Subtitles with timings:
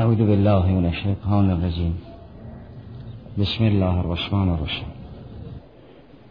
[0.00, 1.94] اعوذ بالله من الشیطان الرجیم
[3.38, 4.88] بسم الله الرحمن الرحیم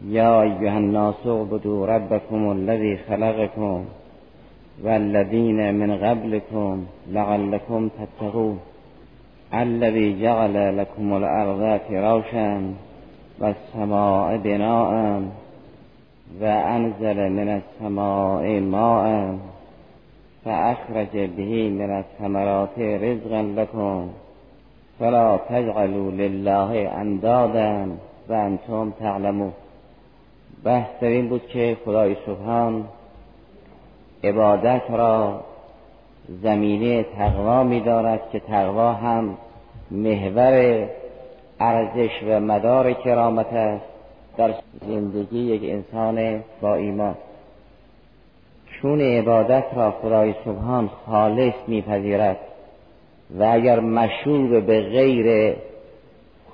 [0.07, 3.85] یا ایها الناس اعبدوا ربكم الذي خلقكم
[4.83, 8.59] والذين من قبلكم لعلكم تتقون
[9.53, 12.73] الذي جعل لكم الارض فراشا
[13.39, 14.91] والسماء بناء
[16.41, 19.37] وانزل من السماء ماء.
[20.45, 24.09] فأخرج به من الثمرات رزقا لكم
[24.99, 27.87] فلا تجعلوا لله اندادا
[28.29, 29.53] و انتم تعلمون.
[30.63, 32.85] بحث این بود که خدای سبحان
[34.23, 35.41] عبادت را
[36.43, 39.37] زمینه تقوا می دارد که تقوا هم
[39.91, 40.85] محور
[41.59, 43.85] ارزش و مدار کرامت است.
[44.37, 44.53] در
[44.87, 47.15] زندگی یک انسان با ایمان.
[48.81, 52.37] چون عبادت را خدای سبحان خالص میپذیرد
[53.39, 55.55] و اگر مشروب به غیر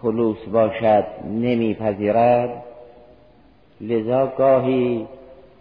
[0.01, 2.63] خلوص باشد نمیپذیرد.
[3.81, 5.07] لذا گاهی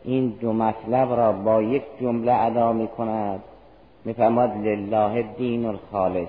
[0.04, 3.40] این دو مطلب را با یک جمله ادا می کند
[4.04, 6.28] میفرماد لله دین الخالص.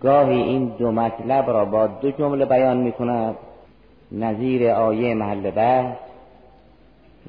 [0.00, 3.36] گاهی این دو مطلب را با دو جمله بیان می کند
[4.12, 5.96] نظیر آیه محل بحث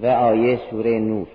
[0.03, 1.27] و آیه سوره نور.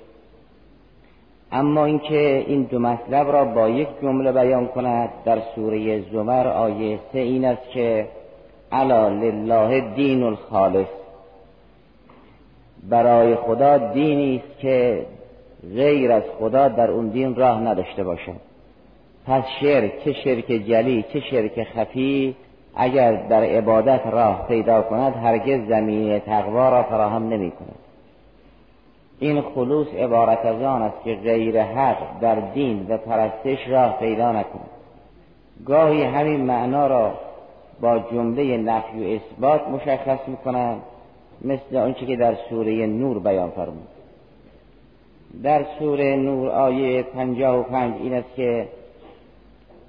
[1.53, 6.99] اما اینکه این دو مطلب را با یک جمله بیان کند در سوره زمر آیه
[7.13, 8.09] سه این است که
[8.73, 10.89] علا لله دین الخالص.
[12.91, 15.07] برای خدا دینی است که
[15.75, 18.41] غیر از خدا در اون دین راه نداشته باشد.
[19.27, 22.37] پس شرک چه شرک جلی چه شرک خفی
[22.75, 27.86] اگر در عبادت راه پیدا کند هرگز زمینه تقوا را فراهم نمی کند
[29.19, 34.33] این خلوص عبارت از آن است که غیر حق در دین و پرستش راه پیدا
[34.33, 34.71] نکند.
[35.67, 37.13] گاهی همین معنا را
[37.81, 40.81] با جمله نفی و اثبات مشخص می‌کنند
[41.45, 43.89] مثل آنچه که در سوره نور بیان فرمود.
[45.43, 48.69] در سوره نور آیه پنجاه و پنج این است که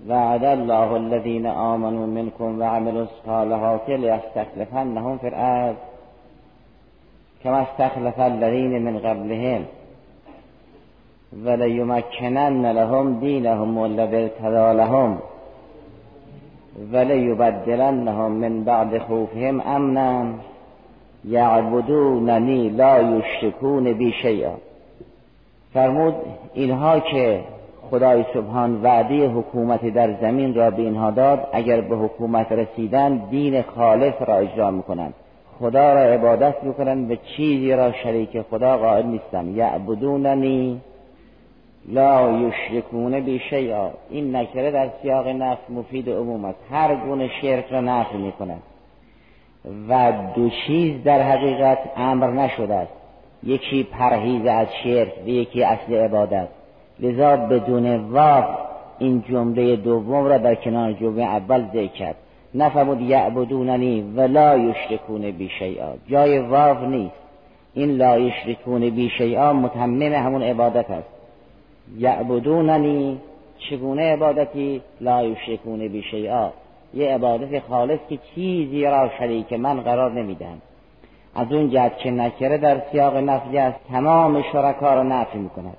[0.08, 5.76] وعد الله الذين آمنوا منكم وعملوا الصالحات ليستخلفنهم في الارض.
[7.44, 9.66] كما استخلف الذين من قبلهم.
[11.46, 15.18] وليمكنن لهم دينهم والذي ارتضى لهم.
[16.94, 20.34] وليبدلنهم من بعد خوفهم امنا
[21.26, 24.54] یعبدوننی لا یشرکون بی شیئا
[25.74, 26.16] فرمود
[26.54, 27.44] اینها که
[27.92, 33.62] خدای سبحان وعده حکومت در زمین را به اینها داد اگر به حکومت رسیدن دین
[33.62, 35.14] خالص را اجرا می‌کنند.
[35.60, 39.58] خدا را عبادت می‌کنند و چیزی را شریک خدا قائل نیستند.
[39.58, 40.82] یعبدوننی
[41.90, 46.60] لا یشرکون بی شیئا این نکره در سیاق نفس مفید عموم است.
[46.72, 48.62] هر گونه شرک را نفی می‌کند
[49.90, 52.94] و دو چیز در حقیقت امر نشده است.
[53.44, 56.48] یکی پرهیز از شرک و یکی اصل عبادت.
[57.00, 58.46] لذا بدون واف
[59.00, 62.16] این جمله دوم را در کنار جمله اول ذکر کرد.
[62.56, 65.94] نفرمود یعبدوننی و لا یشرکون بی شیئا.
[66.08, 67.16] جای واو نیست.
[67.74, 71.10] این لا یشرکون بی شیئا متمم همون عبادت است.
[71.98, 73.20] یعبدوننی
[73.70, 76.50] چگونه عبادتی؟ لا یشرکون بی شیئا.
[76.94, 80.62] یه عبادت خالص که چیزی را شریک من قرار نمیدن
[81.36, 85.78] از اون جهت که نکره در سیاق نفی است تمام شرکا را نفی می‌کند.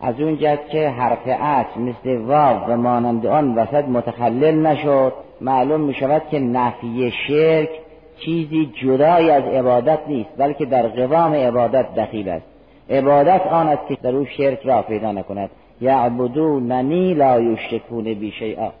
[0.00, 5.12] از اون جهت که حرف اصل مثل واو و مانند آن وسط متخلل نشد.
[5.40, 7.68] معلوم می شود که نفی شرک
[8.24, 12.46] چیزی جدای از عبادت نیست بلکه در قوام عبادت دخیل است.
[12.90, 15.50] عبادت آن است که در او شرک را پیدا نکند.
[15.80, 18.72] یعبدوننی لا یشرکون بی شیئا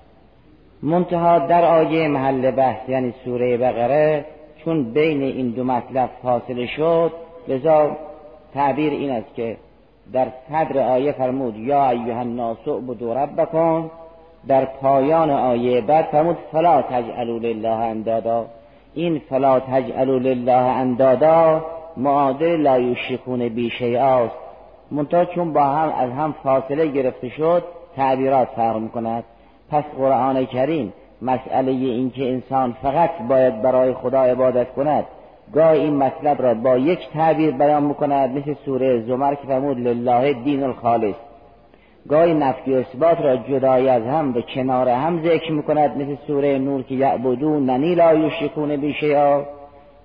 [0.82, 4.24] منتها در آیه محل بحث یعنی سوره بقره
[4.64, 7.12] چون بین این دو مطلب فاصله شد
[7.48, 7.96] لذا
[8.54, 9.56] تعبیر این است که
[10.12, 13.90] در صدر آیه فرمود یا ایها الناس اعبدوا ربکم
[14.48, 18.46] در پایان آیه بعد فرمود فلا تجعلوا لله اندادا.
[18.94, 21.64] این فلا تجعلوا لله اندادا
[21.96, 24.28] معادل لا یشرکون شیئا
[24.90, 27.64] منتها چون با هم از هم فاصله گرفته شد
[27.96, 29.24] تعبیرات فرق می‌کند.
[29.70, 30.92] پس قرآن کریم
[31.22, 35.04] مسئله این که انسان فقط باید برای خدا عبادت کند
[35.54, 40.32] گاه این مطلب را با یک تعبیر بیان می‌کند مثل سوره زمر که فرمود لله
[40.32, 41.14] دین الخالص.
[42.10, 46.58] گاهی نفی و اثبات را جدای از هم به کنار هم ذکر می‌کند مثل سوره
[46.58, 49.42] نور که یعبدون ننی لا یشرکون بی شیئا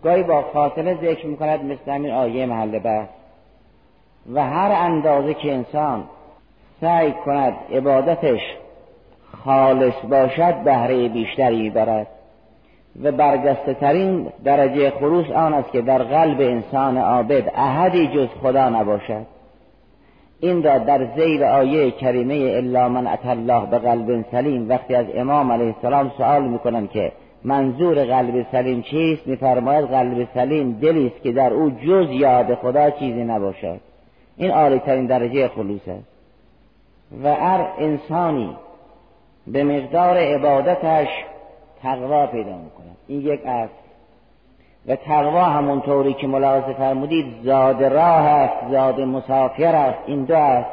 [0.04, 3.08] گاهی با فاصله ذکر می‌کند مثل همین آیه محل بحث.
[4.34, 6.04] و هر اندازه که انسان
[6.82, 8.42] سعی کند عبادتش
[9.46, 12.08] خالص باشد بهره بیشتری می‌برد.
[13.04, 18.70] و برگسته ترین درجه خروس آن است که در قلب انسان عابد احدی جز خدا
[18.70, 19.35] نباشد.
[20.40, 24.70] این را در زیر آیه کریمه الا من ات الله به قلب سلیم.
[24.70, 27.12] وقتی از امام علیه السلام سوال می‌کنن که
[27.44, 32.90] منظور قلب سلیم چیست میفرماید قلب سلیم دلی است که در او جز یاد خدا
[32.90, 33.80] چیزی نباشد.
[34.38, 36.08] این عالی ترین درجه خلوص است.
[37.24, 38.56] و هر انسانی
[39.48, 41.08] به مقدار عبادتش
[41.84, 42.98] تقوا پیدا می‌کند.
[43.08, 43.85] این یک است
[44.88, 50.70] و تقوا همونطوری که ملاحظه فرمودید زاد راه است زاد مسافر است این دو است.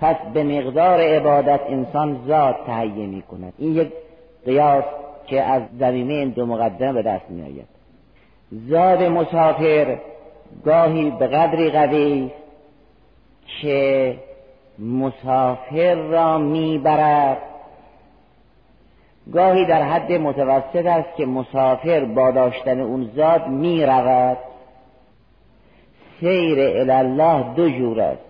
[0.00, 3.92] پس به مقدار عبادت انسان زاد تهیه می کند این یک
[4.44, 4.84] قیاس
[5.26, 7.68] که از زمینه این دو مقدمه به دست می آید
[8.50, 9.98] زاد مسافر
[10.64, 12.30] گاهی به قدری قوی
[13.62, 14.16] که
[14.78, 17.38] مسافر را می‌برد.
[19.32, 24.38] گاهی در حد متوسط است که مسافر با داشتن اون زاد می رود
[26.20, 28.22] سیر الله دو جور است.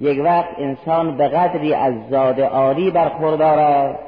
[0.00, 3.98] یک وقت انسان به قدری از زاد عالی برخوردار است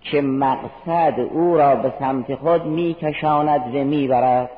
[0.00, 4.50] که مقصد او را به سمت خود میکشاند و می‌برد.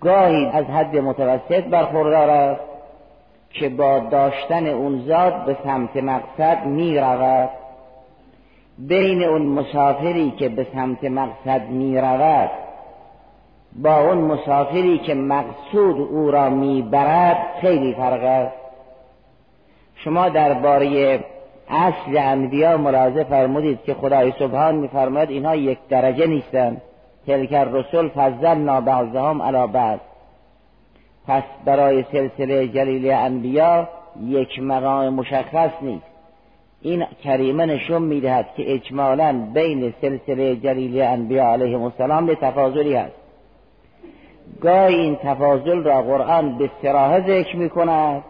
[0.00, 2.60] گاهی از حد متوسط برخوردار است
[3.50, 7.50] که با داشتن اون زاد به سمت مقصد می رود
[8.78, 12.50] بین اون مسافری که به سمت مقصد می رود
[13.82, 18.56] با اون مسافری که مقصود او را می برد خیلی فرق است.
[19.94, 21.20] شما درباره
[21.68, 26.82] اصل انبیا ملاحظه فرمودید که خدای سبحان میفرماید اینها یک درجه نیستند
[27.26, 29.98] تلک الرسل فضلنا بعضهم علی بعض.
[31.26, 33.88] پس برای سلسله جلیل انبیا
[34.24, 36.15] یک مقام مشخص نیست.
[36.86, 43.14] این کریمه نشون می‌دهد که اجمالا بین سلسله جلیل انبیا علیهم السلام به تفاضلی هست.
[44.60, 48.24] گاهی این تفاضل را قرآن به سراحه ذکر می کند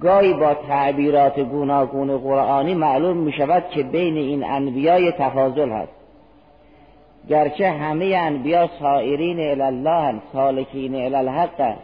[0.00, 5.92] گاهی با تعبیرات گوناگون قرآنی معلوم می شود که بین این انبیای تفاضل هست.
[7.28, 11.76] گرچه همه انبیا سائرین الله سالکین الحق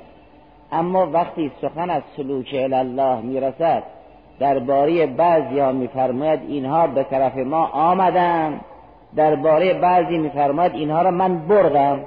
[0.72, 3.97] اما وقتی سخن از سلوک الله می‌رسد
[4.40, 8.60] درباره بعضی ها میفرماید اینها به طرف ما آمدن.
[9.16, 12.00] درباره بعضی میفرماید اینها را من بردم.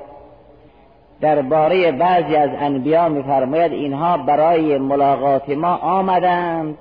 [1.22, 6.78] درباره بعضی از انبیا میفرماید اینها برای ملاقات ما آمدند.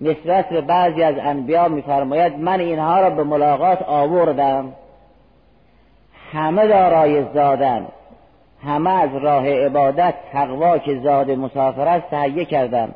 [0.00, 4.72] نسبت به بعضی از انبیا میفرماید من اینها را به ملاقات آوردم.
[6.32, 7.86] همه دارای زادن.
[8.64, 12.94] همه از راه عبادت تقوا که زاد مسافر است تهیه کردن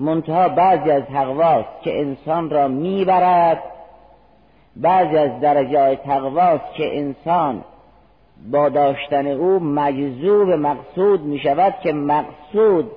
[0.00, 3.62] منتها بعضی از تقواست که انسان را می‌برد
[4.76, 7.64] بعضی از درجه تقواست که انسان
[8.50, 12.90] با داشتن او مجذوب مقصود می شود که مقصود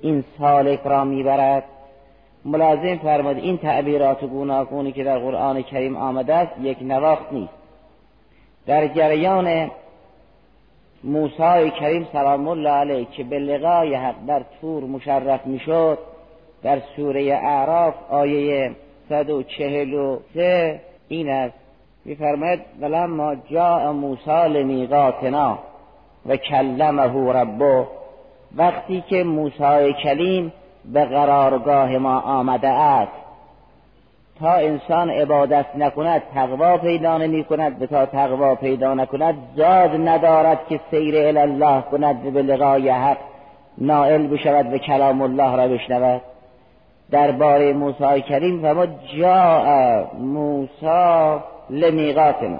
[0.00, 1.64] این سالک را می‌برد.
[2.44, 7.52] ملازم فرمود این تعبیرات گوناگونی که در قرآن کریم آمده است یک نواخت نیست.
[8.66, 9.70] در جریان
[11.04, 15.98] موسی کریم سلام الله علیه که به لقای حق در تور مشرف می‌شد
[16.62, 18.70] در سوره اعراف آیه
[19.08, 21.54] 143 این است.
[22.04, 25.58] میفرماید ولما جاء موسی لمیقاتنا
[26.26, 27.86] و کلمه ربه
[28.56, 30.52] وقتی که موسی کلیم
[30.92, 33.12] به قرارگاه ما آمده است
[34.40, 40.80] تا انسان عبادت نکند تقوا پیدا نمی کند تا تقوا پیدا نکند زاد ندارد که
[40.90, 43.18] سیر الله کند به لقای حق
[43.78, 46.20] نائل بشود و کلام الله را بشنود.
[47.10, 48.86] درباره موسی کریم و ما
[49.18, 51.40] جا موسی
[51.70, 52.58] لمیقاتنا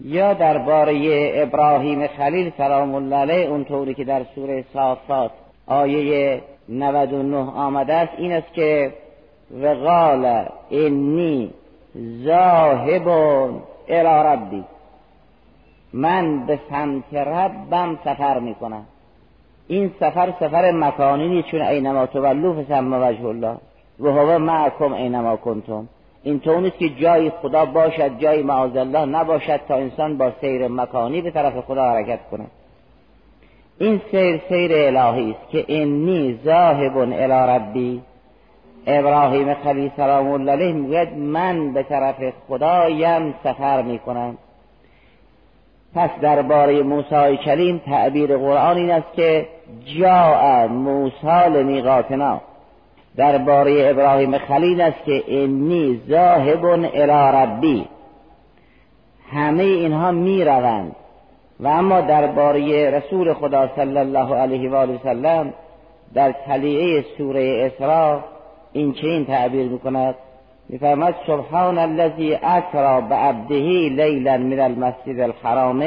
[0.00, 5.30] یا درباره ابراهیم خلیل سلام الله علیه اونطوری که در سوره صافات
[5.66, 8.92] آیه 99 آمده است این است که
[9.62, 11.50] و قال انی
[12.24, 13.08] ذاهب
[13.88, 14.64] الى ربی.
[15.92, 18.86] من به سمت ربم سفر می‌کنم.
[19.72, 23.56] این سفر سفر مکانی نیست چون اینما تولو فسم وجه الله.
[24.00, 25.88] و هو معکم اینما کنتم.
[26.22, 30.68] این تو نیست که جای خدا باشد جای معاذ الله نباشد تا انسان با سیر
[30.68, 32.44] مکانی به طرف خدا حرکت کنه.
[33.78, 38.02] این سیر سیر الهی است که انی ذاهب الی ربی.
[38.86, 42.16] ابراهیم خلیل سلام الله علیه می‌گوید من به طرف
[42.48, 44.38] خدایم سفر می‌کنم.
[45.94, 49.46] پس درباره موسی کلیم تعبیر قرآن این است که
[49.98, 52.40] جاء موسی لمیقاتنا
[53.16, 57.88] درباره ابراهیم خلیل است که انی ذاهب الی ربی.
[59.32, 60.96] همه اینها می روند
[61.60, 65.52] و اما درباره رسول خدا صلی الله علیه و آله وسلم
[66.14, 68.20] در تلیعه سوره اسراء
[68.72, 70.14] این چنین تعبیر می‌کند؟
[70.68, 75.80] میفرماد سبحان الذی اسرا بعبده لیلا من المسجد الحرام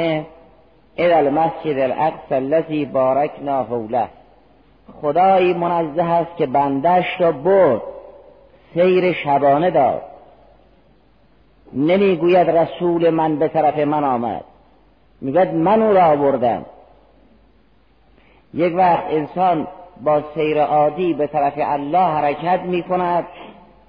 [0.98, 4.08] الى المسجد الاقصى الذي بارکنا حوله.
[5.02, 7.82] خدایی منزه است که بندش را برد
[8.74, 10.02] سیر شبانه داد.
[11.72, 14.44] نمی‌گوید رسول من به طرف من آمد.
[15.20, 16.64] می‌گوید من او را بردم
[18.54, 19.66] یک وقت انسان
[20.04, 23.24] با سیر عادی به طرف الله حرکت می کند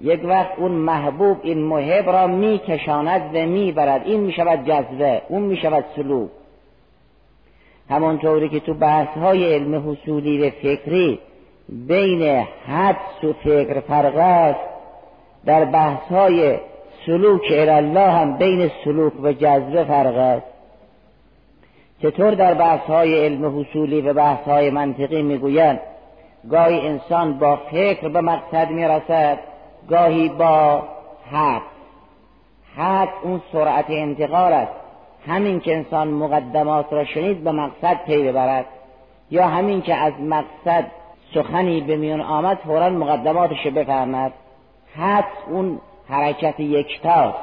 [0.00, 4.64] یک وقت اون محبوب این محب را می کشاند و می برد این می شود
[4.64, 6.30] جذبه اون می شود سلوک.
[7.90, 11.18] همانطوری که تو بحث های علم حصولی و فکری
[11.68, 12.22] بین
[12.66, 14.60] حدس و فکر فرق است
[15.44, 16.58] در بحث های
[17.06, 20.46] سلوک الله هم بین سلوک و جذبه فرق است.
[22.02, 25.80] چطور در بحث های علم حصولی و بحث های منطقی می‌گویند
[26.50, 29.38] گاهی انسان با فکر به مقصد می‌رسد
[29.90, 30.82] گاهی با
[31.32, 31.62] حد.
[32.76, 34.72] حد اون سرعت انتقال است.
[35.26, 38.66] همین که انسان مقدمات را شنید به مقصد پی ببرد.
[39.30, 40.86] یا همین که از مقصد
[41.34, 44.32] سخنی به میان آمد فورا مقدماتش بفهمد
[44.96, 47.38] حد اون حرکت یکتاست.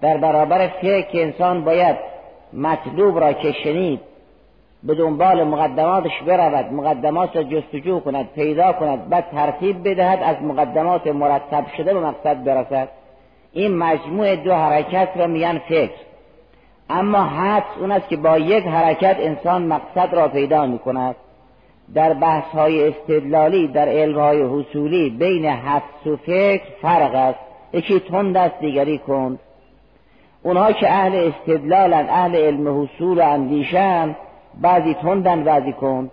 [0.00, 1.96] در برابر فکر که انسان باید
[2.52, 4.00] مطلوب را که شنید
[4.82, 11.06] به دنبال مقدماتش برود مقدمات را جستجو کند پیدا کند بعد ترتیب بدهد از مقدمات
[11.06, 12.88] مرتب شده به مقصد برسد.
[13.52, 15.92] این مجموع دو حرکت را میان فکر.
[16.90, 21.16] اما حدس اون است که با یک حرکت انسان مقصد را پیدا می کند
[21.94, 27.38] در بحث های استدلالی در علم های حصولی بین حدس و فکر فرق است.
[27.72, 29.38] یکی تند است دیگری کند.
[30.42, 34.16] اونها که اهل استدلالن اهل علم حصول اندیشن
[34.60, 36.10] بعضی تندن بعضی کند.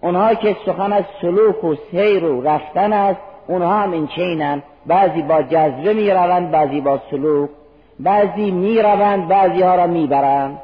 [0.00, 5.22] اونها که سخن از سلوک و سیر و رفتن است اونها هم این چینن بعضی
[5.22, 7.50] با جذبه می روند بعضی با سلوک.
[8.00, 10.58] بعضی می روند بعضی ها را می برند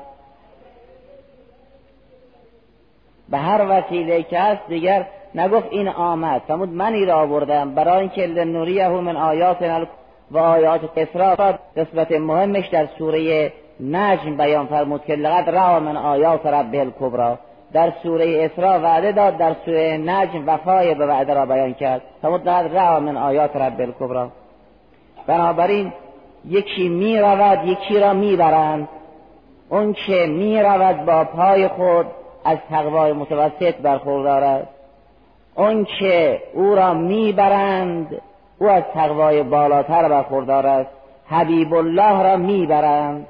[3.31, 6.43] به هر وسیله که هست دیگر نگفت این آمد.
[6.49, 7.75] فرمود من ای را آوردم.
[7.75, 9.87] برای اینکه لنوریه من آیات
[10.31, 16.47] و آیات اسراء قسمت مهمش در سوره نجم بیان فرمود که لقد را من آیات
[16.47, 17.39] رب الکبرا
[17.73, 22.03] در سوره اسراء وعده داد در سوره نجم وفای به وعده را بیان کرد.
[22.23, 24.29] فرمود لقد را من آیات رب الکبرا
[25.27, 25.93] بنابراین
[26.45, 28.89] یکی می رود یکی را می برند.
[29.69, 32.07] اون که می رود با پای خود
[32.45, 34.69] از تقوای متوسط برخوردار است
[35.55, 38.21] اون که او را می برند
[38.59, 40.91] او از تقوای بالاتر برخوردار است
[41.27, 43.27] حبیب الله را می برند.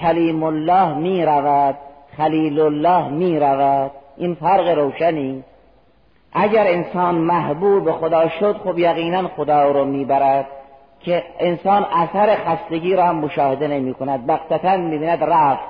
[0.00, 1.74] کلیم الله می رود
[2.16, 5.44] خلیل الله می رود این فرق روشنی.
[6.32, 10.46] اگر انسان محبوب خدا شد خب یقینا خدا رو می‌برد
[11.00, 15.64] که انسان اثر خستگی را هم مشاهده نمی کند بختتا می بیند رفت.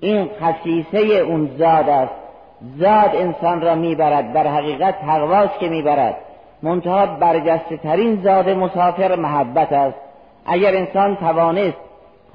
[0.00, 2.12] این خصیصه اون زاد است.
[2.76, 4.32] زاد انسان را می‌برد.
[4.32, 6.16] در حقیقت تقواست که می‌برد.
[6.62, 9.96] منتها برجسته ترین زاد مسافر محبت است.
[10.46, 11.87] اگر انسان توانست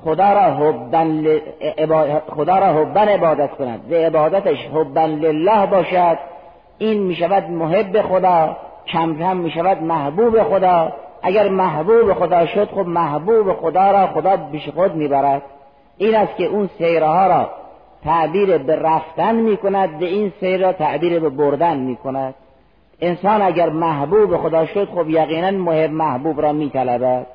[0.04, 1.40] خدا را حبن
[2.36, 6.18] خدا را حبن عبادت کند به عبادتش حبن لله باشد.
[6.78, 8.58] این می شود محب خدا
[8.88, 10.94] کم کم می شود محبوب خدا.
[11.22, 15.42] اگر محبوب خدا شد خب محبوب خدا را خدا بیش خود می‌برد.
[15.98, 17.50] این است که اون سیره ها را
[18.04, 22.34] تعبیر به رفتن می کند به این سیر را تعبیر به بردن می کند
[23.02, 27.28] انسان اگر محبوب خدا شد خب یقینا محب محبوب را می طلبد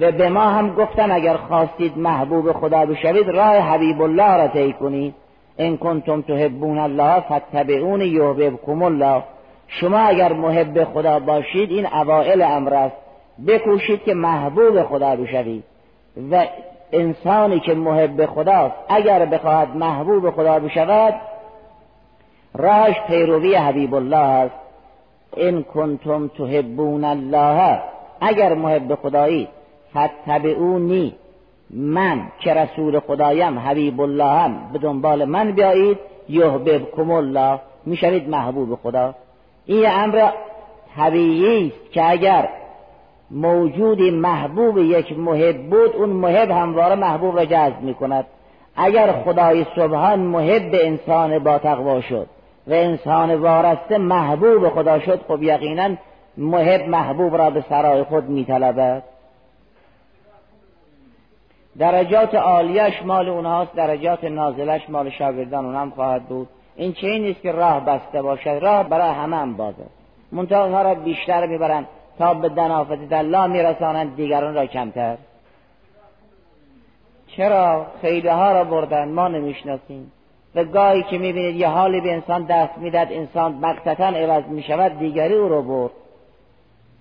[0.00, 4.72] و به ما هم گفتن اگر خواستید محبوب خدا بشوید راه حبیب الله را طی
[4.72, 5.14] کنید.
[5.58, 9.22] ان کنتم تحبون الله فاتبعون یحببکم الله.
[9.66, 12.96] شما اگر محب خدا باشید این اوائل امر است.
[13.46, 15.64] بکوشید که محبوب خدا بشوید.
[16.30, 16.44] و
[16.92, 21.14] انسانی که محب خداست اگر بخواهد محبوب خدا بشود
[22.54, 24.54] راهش پیروی حبیب الله است.
[25.36, 27.80] ان کنتم تحبون الله.
[28.20, 29.48] اگر محب خدایی
[29.96, 31.14] فتبعونی
[31.70, 35.98] من که رسول خدایم حبیب الله هم به دنبال من بیایید.
[36.28, 37.60] یحببکم الله.
[37.86, 39.14] می‌شوید محبوب خدا.
[39.66, 40.28] این امر
[40.96, 42.48] طبیعی است که اگر
[43.30, 48.26] موجودی محبوب یک محب بود اون محب همواره محبوب را جذب می کند
[48.76, 52.26] اگر خدای سبحان محب انسان با تقوا شد
[52.66, 55.88] و انسان وارسته محبوب خدا شد خب یقینا
[56.36, 59.02] محب محبوب را به سرای خود میطلبد.
[61.78, 66.48] درجات عالیش مال اونهاست درجات نازلش مال شاگردان اونم خواهد بود.
[66.76, 69.84] این چه نیست که راه بسته باشد راه برای همه هم بازه.
[70.32, 71.88] منتها را بیشتر می‌برند
[72.18, 75.16] تا به دنافت دلا میرسانند دیگران را کمتر.
[77.26, 80.12] چرا خیلی ها را بردن؟ ما نمی‌شناسیم.
[80.54, 85.34] و گاهی که می‌بینید یه حالی به انسان دست می‌داد انسان مقتتا عوض می‌شود دیگری
[85.34, 85.90] او رو برد.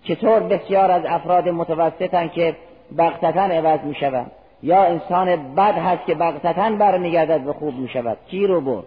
[0.03, 2.55] چطور بسیار از افراد متوسطن که
[2.97, 4.31] بغتتا عوض می‌شوند؟
[4.63, 8.17] یا انسان بد هست که بغتتا برمیگردد و خوب می‌شود.
[8.27, 8.85] کی رو برد؟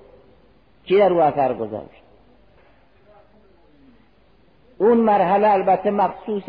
[0.85, 2.03] کی در او اثر گذاشت؟
[4.79, 6.45] اون مرحله البته مخصوص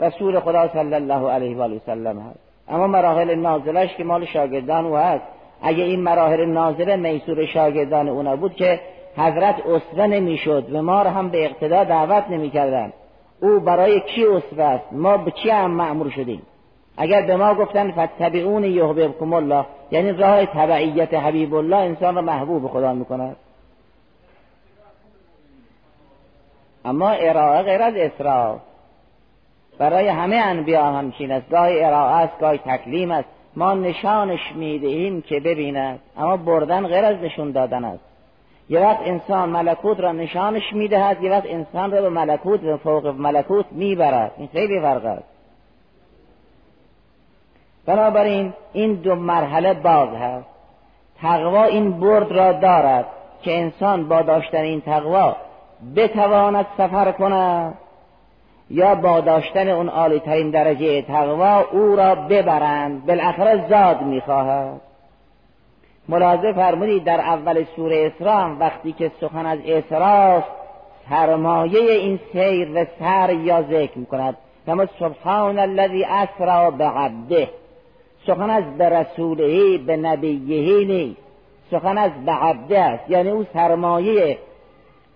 [0.00, 2.38] رسول خدا صلی الله علیه و آله وسلم هست.
[2.68, 5.24] اما مراحل نازلش که مال شاگردان او هست.
[5.62, 8.80] اگه این مراحل نازله میسور شاگردان او نبود که
[9.16, 12.92] حضرت اسوه نمی‌شد و ما را هم به اقتدا دعوت نمی‌کردن.
[13.42, 16.42] او برای کی اسوه است؟ ما به چی هم معمور شدیم؟
[16.96, 22.68] اگر به ما گفتن فتبعون یحببکم الله یعنی راه تبعیت حبیب الله انسان را محبوب
[22.68, 23.36] خدا می‌کند.
[26.84, 28.60] اما ارائه غیر از اسراف
[29.78, 31.50] برای همه انبیا همچین است.
[31.50, 33.28] گاهی ارائه است گاهی تکلیم است.
[33.56, 35.98] ما نشانش می‌دهیم که ببیند.
[36.16, 38.04] اما بردن غیر از نشون دادن است.
[38.68, 43.06] یه وقت انسان ملکوت را نشانش می‌دهد یه وقت انسان را به ملکوت و فوق
[43.06, 44.32] ملکوت می‌برد.
[44.36, 45.33] این خیلی فرق است.
[47.86, 50.46] بنابراین این دو مرحله باز هست.
[51.22, 53.06] تقوا این برد را دارد
[53.42, 55.36] که انسان با داشتن این تقوا
[55.96, 57.74] بتواند سفر کند
[58.70, 63.06] یا با داشتن اون عالی ترین درجه تقوا او را ببرند.
[63.06, 64.80] بالاخره زاد می‌خواهد.
[66.08, 70.48] ملاحظه فرمودید در اول سوره اسراء وقتی که سخن از اسراست
[71.10, 74.36] سرمایه این سیر و سر یا ذکر می‌کند.
[74.66, 77.48] کما سبحان الذی اسرا بعبده.
[78.26, 81.20] سخن از به رسولهی به نبیهی نیست.
[81.70, 83.10] سخن از به عبده است.
[83.10, 84.38] یعنی او سرمایه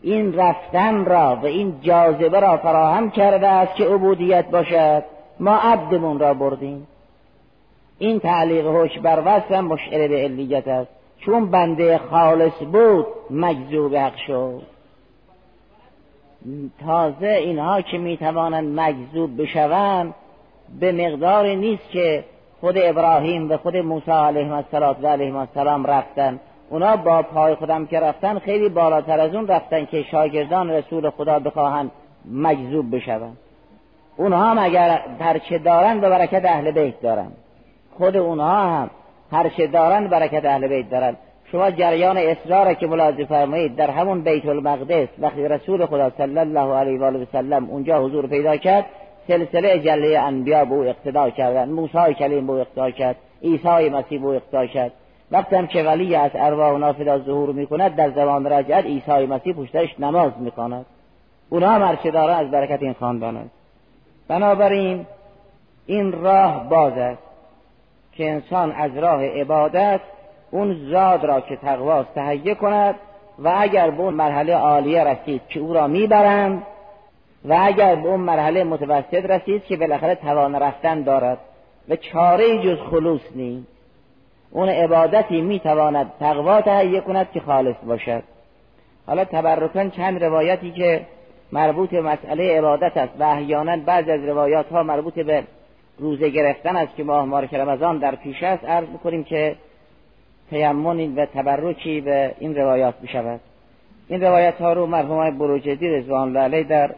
[0.02, 5.04] این رفتن را و این جاذبه را فراهم کرده است که عبودیت باشد.
[5.40, 6.87] ما عبدمون را بردیم.
[7.98, 10.90] این تعلیق هوش بر وصف مشعر به علیت است.
[11.18, 14.62] چون بنده خالص بود مجذوب حق شد.
[16.87, 20.14] تازه اینها که می‌توانند مجذوب بشوند
[20.80, 22.24] به مقدار نیست که
[22.61, 24.53] خود ابراهیم و خود موسی علیه
[25.35, 26.40] السلام رفتن.
[26.71, 31.38] اونا با پای خودم که رفتن خیلی بالاتر از اون رفتن که شاگردان رسول خدا
[31.38, 31.90] بخواهند
[32.33, 33.37] مجذوب بشوند.
[34.16, 37.33] اونها هم اگر هرچه دارن به برکت اهل بیت دارن.
[37.99, 38.90] خود اونها هم
[39.33, 41.16] هرچه دارن برکت اهل بیت دارن.
[41.53, 46.75] شما جریان اصرار که ملاحظه فرمایید در همون بیت المقدس وقتی رسول خدا صلی الله
[46.75, 48.85] علیه و آله و سلم اونجا حضور پیدا کرد
[49.28, 54.20] سلسله جله انبیا به او اقتدا کردن موسی کلیم به او اقتدا کرد عیسی مسیح
[54.20, 54.92] به او اقتدا کرد.
[55.30, 60.00] وقتی هم که ولی از ارواح نافذ ظهور می‌کند در زمان رجعت عیسی مسیح پشتش
[60.00, 60.86] نماز می‌کند
[61.50, 63.50] اونها هم هرچه داره از برکت این خاندان است
[64.28, 65.06] بنابراین
[65.86, 67.22] این راه باز است
[68.12, 70.00] که انسان از راه عبادت
[70.50, 72.94] اون زاد را که تقواست تهیه کند
[73.38, 76.62] و اگر به اون مرحله عالیه رسید که او را می‌برند
[77.44, 81.38] و اگر به اون مرحله متوسط رسید که بالاخره توان رفتن دارد
[81.88, 83.66] و چاره جز خلوص نیست.
[84.51, 88.22] اون عبادتی می‌تواند تقوا تهیه کند که خالص باشد.
[89.07, 91.07] حالا تبرکن چند روایتی که
[91.53, 95.42] مربوط به مسئله عبادت است و احیانا بعض از روایات ها مربوط به
[95.98, 99.57] روزه گرفتن است که ماه مارک رمضان در پیش است عرض می‌کنیم که
[100.51, 103.40] تیمون و تبرکی به این روایات بشود
[104.09, 106.94] این روایت ها رو مرحوم بروجدی رضوان الله در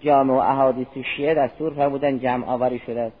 [0.00, 3.16] جامع و احادیث شیعه دستور فرمودن جمع آوری شده است.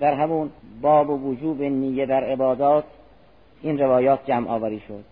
[0.00, 2.84] در همون باب و وجوب نیه در عبادات
[3.62, 5.04] این روایات جمع آوری شد.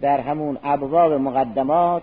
[0.00, 2.02] در همون ابواب مقدمات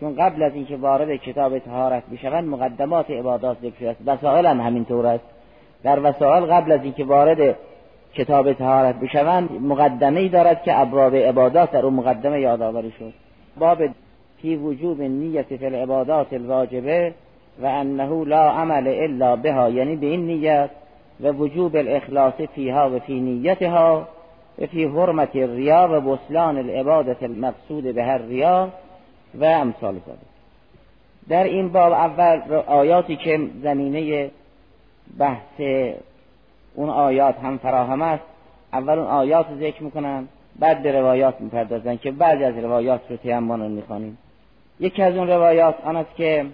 [0.00, 4.00] چون قبل از اینکه وارد کتاب تهارت بشوند مقدمات عبادات ذکر است.
[4.06, 5.24] وسائل هم همینطور است.
[5.82, 7.56] در وسائل قبل از اینکه وارد
[8.14, 13.12] کتاب تهارت بشوند مقدمه ای دارد که ابواب عبادات در اون مقدمه یادآوری شد.
[13.58, 13.78] باب
[14.42, 17.14] فی وجوب نیت فی العبادات الواجبه
[17.62, 20.70] و انه لا عمل الا بها یعنی به این نیت
[21.20, 24.08] و وجوب الاخلاص فیها و فی نیتها
[24.58, 28.68] و فی حرمت الریا و بسلان العبادت المقصود به هر ریا
[29.34, 30.34] و امثال ذلك.
[31.28, 34.30] در این باب اول آیاتی که زمینه
[35.18, 35.60] بحث
[36.74, 38.24] اون آیات هم فراهم است
[38.72, 43.16] اول اون آیات رو ذکر می‌کنن بعد به روایات می‌پردازن که بعضی از روایات رو
[43.16, 44.18] تیمان می‌خوانیم.
[44.80, 46.46] یکی از اون روایات آن است که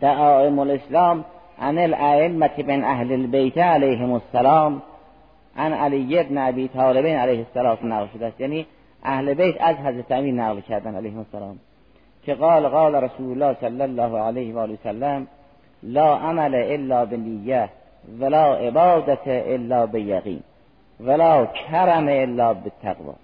[0.00, 1.24] دعائم الاسلام
[1.58, 4.82] عن الائمه من اهل البیت علیهم السلام
[5.56, 8.40] عن علی ابن ابی طالب علیه السلام نقل شده است.
[8.40, 8.66] یعنی
[9.02, 11.58] اهل بیت از حضرت امین نقل کردن علیه السلام.
[12.26, 15.26] که قال قال رسول الله صلی الله علیه و آله وسلم
[15.82, 17.68] لا عمل الا بنیه
[18.20, 20.40] ولا عبادت الا بیقین
[21.00, 23.14] ولا کرم الا بالتقوا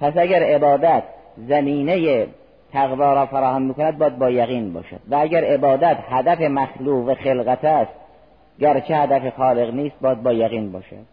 [0.00, 1.02] پس اگر عبادت
[1.48, 2.26] زمینه
[2.72, 5.00] تقوا را فراهم می‌کند باید با یقین باشد.
[5.10, 7.92] و اگر عبادت هدف مخلوق و خلقت است
[8.60, 11.06] گرچه هدف خالق نیست باید با یقین باشد.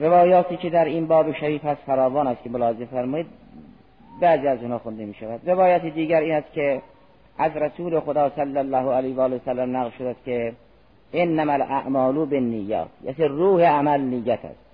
[0.00, 3.26] روایاتی که در این باب شریف هست فراوان است که ملاحظه فرمایید
[4.20, 6.82] بعضی از اونها خونده می شود روایت دیگر این است که
[7.38, 10.52] از رسول خدا صلی الله علیه و آله وسلم نقل شده است که
[11.12, 14.66] انما الاعمال بالنیات یعنی روح عمل نیت است.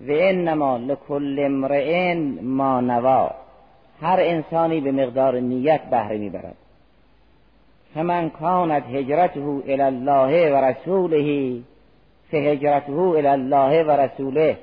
[0.00, 3.30] و انما لکل امرئ ما نوا.
[4.02, 6.54] هر انسانی به مقدار نیت بهره می‌برد.
[7.94, 11.54] فمن کانت هجرته الی الله و رسوله
[12.30, 14.56] فهجرته الی الله و رسوله.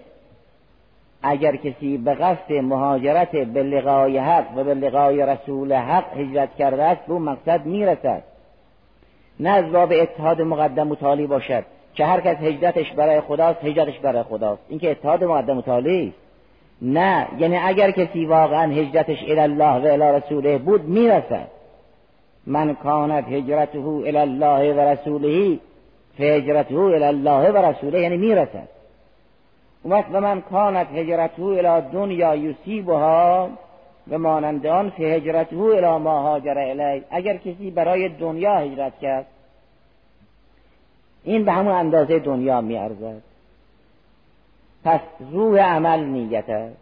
[1.24, 6.84] اگر کسی به قصد مهاجرت به لقای حق و به لقای رسول حق هجرت کرده
[6.84, 8.24] است به مقصد می‌رسد.
[9.40, 11.64] نه از باب اتحاد مقدم و تالی باشد
[11.96, 14.62] که هر کس هجرتش برای خداست هجرتش برای خداست.
[14.70, 16.14] این که اتحاد مقدم و تالی
[16.82, 21.48] نه یعنی اگر کسی واقعا هجرتش الله و الی رسوله بود می‌رسد.
[22.46, 25.60] من کانت هجرته الی الله و رسوله
[26.18, 28.68] فهجرته الی الله و رسوله یعنی می‌رسد.
[29.86, 33.50] وقت و من کانت هجرته الی دنیا یصیبها
[34.12, 37.04] و مانند آن فی هجرته الی ما هاجر الی.
[37.12, 39.26] اگر کسی برای دنیا هجرت کرد
[41.24, 43.29] این به همون اندازه دنیا میارزد.
[44.84, 45.00] پس
[45.32, 46.78] روح عمل نیت است.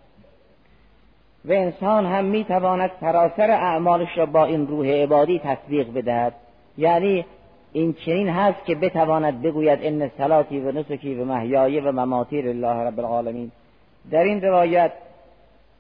[1.46, 6.34] و انسان هم می‌تواند سراسر اعمالش را با این روح عبادی تصدیق بدهد.
[6.78, 7.26] یعنی
[7.74, 12.68] این چنین هست که بتواند بگوید ان صلاتی و نسکی و محیای و مماتی لله
[12.68, 13.52] رب العالمین.
[14.12, 14.92] در این روایت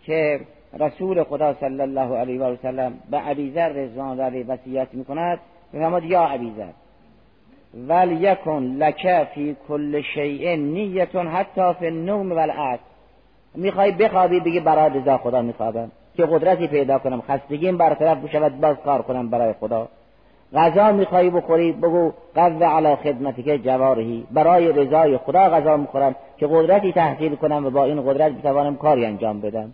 [0.03, 0.39] که
[0.79, 5.39] رسول خدا صلی الله علیه و سلم به ابیذر رضوان الله وصیت می‌کند
[5.73, 6.71] میفرماد یا ابیذر
[7.73, 12.79] ول یکن لک فی کل شیء نیت حتی فی النوم والعصر
[13.55, 15.91] می‌خوای بخوابی بگی برای رضا خدا میخوابم.
[16.17, 19.87] که قدرتی پیدا کنم خستگیم برطرف بشود باز کار کنم برای خدا.
[20.53, 26.47] غذا می‌خوای بخوری بگو قو علی خدمتی که جوارهی برای رضای خدا غذا می‌خورم که
[26.47, 29.73] قدرتی تحصیل کنم و با این قدرت بتوانم کاری انجام بدم.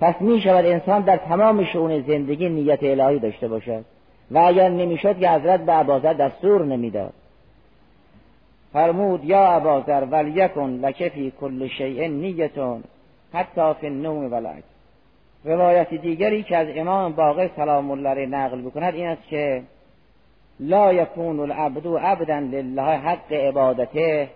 [0.00, 3.84] پس می‌شود انسان در تمام شؤون زندگی نیت الهی داشته باشد.
[4.32, 7.12] و اگر نمی‌شد که حضرت به عبازر دستور نمی‌داد.
[8.72, 12.84] فرمود یا عبازر ولیکن لکفی کل شیء نیتون
[13.32, 14.62] حتی فی النوم ولک.
[15.44, 19.62] روایت دیگری که از امام باقر سلام الله نقل بکند این است که
[20.60, 24.28] لا یکون العبد عبدا لله حق عبادته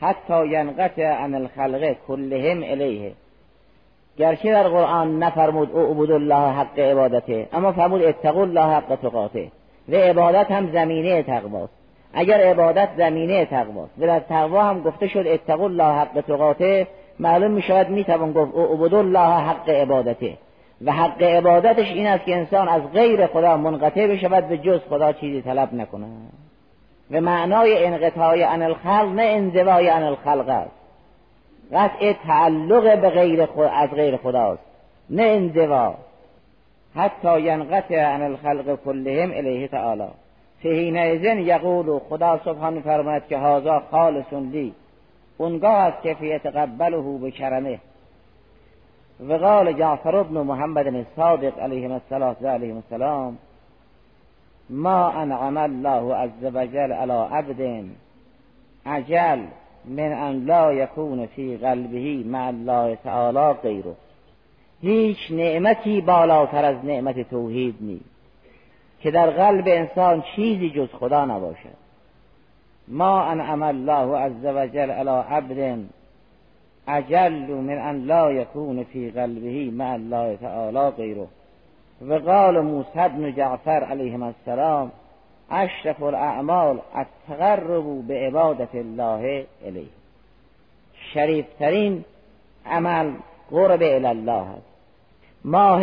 [0.00, 3.12] حتی ینقطع عن الخلق كلهم الیه.
[4.20, 9.48] گرچه در قرآن نفرمود او عبود الله حق عبادته اما فرمود اتقوا الله حق تقاته.
[9.88, 11.72] و عبادت هم زمینه تقواست.
[12.14, 13.92] اگر عبادت زمینه تقواست.
[13.98, 16.86] و در تقوا هم گفته شد اتقوا الله حق تقاته.
[17.18, 20.32] معلوم می شود می توان گفت او عبود الله حق عبادته.
[20.84, 25.12] و حق عبادتش این است که انسان از غیر خدا منقطع بشود به جز خدا
[25.12, 26.32] چیزی طلب نکند.
[27.10, 30.79] و معنای انقطاع عن الخلق نه انزوای عن الخلق است.
[31.72, 34.62] قطع تعلق به غیر خود از غیر خداست.
[35.10, 35.94] نه انزوا
[36.94, 40.08] حتی ینقطع عن الخلق كلهم الیه تعالی.
[40.98, 44.74] ازن یقول خدا سبحانه فرماید که هازا خالص لی.
[45.38, 47.78] اونگاه است که فی یتقبله به کرمه
[49.28, 53.38] و قال جعفر ابن محمد الصادق علیه السلام و علیه السلام
[54.70, 57.84] ما انعم الله عز وجل على عبد
[58.86, 59.38] عجل.
[59.84, 63.94] من ان لا یکون فی قلبه مع الله تعالی غیره
[64.82, 68.04] هیچ نعمتی بالاتر از نعمت توحید نیست.
[69.00, 71.80] که در قلب انسان چیزی جز خدا نباشد.
[72.88, 75.86] ما انعم الله عز وجل على عبد
[76.88, 81.26] اجل من ان لا یکون فی قلبه مع الله تعالی غیره
[82.08, 84.92] و قال موسی بن جعفر علیه السلام
[85.50, 89.88] اشرف الاعمال التقرب به عبادت الله الیه
[91.12, 92.04] شریفترین
[92.66, 93.12] عمل
[93.50, 94.70] قرب الله است.
[95.44, 95.82] ماه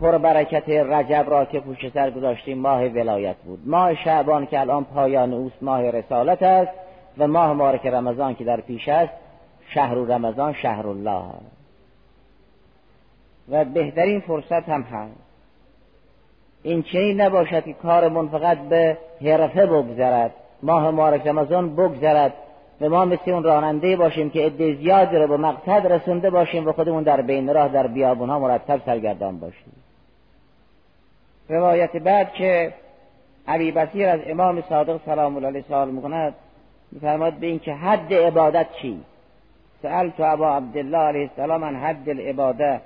[0.00, 3.68] پربرکت رجب را که پوش سر گذاشتیم ماه ولایت بود.
[3.68, 6.72] ماه شعبان که الان پایان اوست ماه رسالت است
[7.18, 9.12] و ماه مبارک رمضان که در پیش است
[9.68, 11.54] شهر رمضان شهر الله است.
[13.48, 15.23] و بهترین فرصت هم هست.
[16.64, 20.30] این چنین نباشد که کارمون فقط به حرفه بگذرد
[20.62, 22.32] ماه مبارک رمضان بگذرد.
[22.80, 26.72] و ما مثل اون راننده باشیم که عده زیادی رو به مقصد رسونده باشیم و
[26.72, 29.72] خودمون در بین راه در بیابون ها مرتب سرگردان باشیم.
[31.48, 32.74] روایت بعد که
[33.48, 36.34] عبی بسیر از امام صادق سلام الله علیه سوال می‌کند
[36.92, 39.00] میفرماد به اینکه حد عبادت چی؟
[39.82, 42.80] سألت ابا عبدالله علیه السلام عن حد العباده.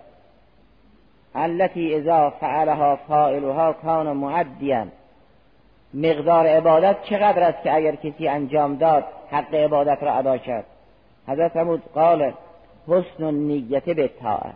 [1.34, 4.86] التي اذا فعلها فائلها کان معدیا.
[5.94, 10.64] مقدار عبادت چقدر است که اگر کسی انجام داد حق عبادت را ادا کرد؟
[11.28, 12.32] حضرت فرمود قال
[12.88, 14.54] حسن نیت به طاعت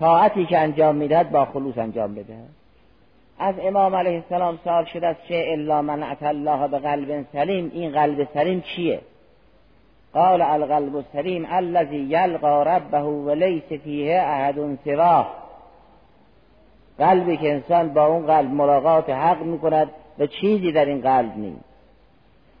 [0.00, 2.36] طاعتی که انجام می‌دهد با خلوص انجام بده.
[3.38, 7.92] از امام علیه السلام سوال شده است چه الا من الله به قلب سلیم؟ این
[7.92, 9.00] قلب سلیم چیه؟
[10.14, 15.26] قال القلب السلیم الذي یلقى ربه وليس فیه احد سواه.
[16.98, 21.64] قلبی که انسان با اون قلب ملاقات حق می‌کند و چیزی در این قلب نیست.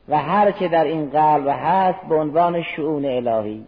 [0.08, 3.64] و هر چه در این قلب هست به عنوان شعون الهی.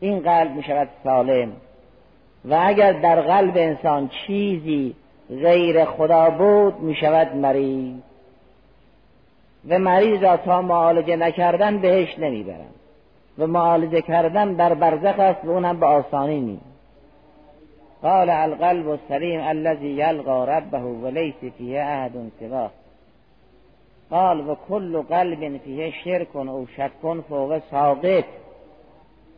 [0.00, 1.52] این قلب می شود سالم.
[2.44, 4.94] و اگر در قلب انسان چیزی
[5.28, 8.00] غیر خدا بود می شود مریض.
[9.68, 12.81] و مریض را تا معالجه نکردن بهش نمی‌برن
[13.38, 16.72] و معالجه کردن در برزخ است و اونم به آسانی نیست
[18.02, 22.70] قال القلب السلیم الذي یلقى ربه وليس فيه احد سواه.
[24.10, 26.90] قال و کل قلب فیه شرک او شک
[27.28, 28.24] فوق ساقط.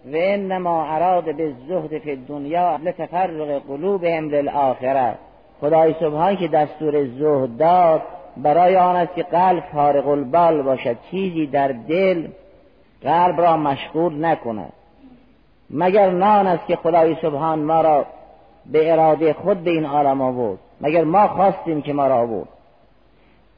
[0.05, 5.15] و انما اراد به زهد فی دنیا لتفرق قلوبهم للآخره
[5.61, 8.03] خدای سبحان که دستور زهد داد
[8.37, 10.97] برای آن است که قلب فارغ البال باشد.
[11.11, 12.29] چیزی در دل
[13.05, 14.73] قلب را مشغول نکند.
[15.71, 18.07] مگر نان است که خدای سبحان ما را
[18.67, 22.49] به اراده خود به این عالم آورد؟ مگر ما خواستیم که ما را آورد؟